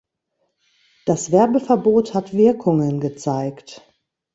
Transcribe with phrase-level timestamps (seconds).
[1.05, 3.83] Das Werbeverbot hat Wirkungen gezeigt.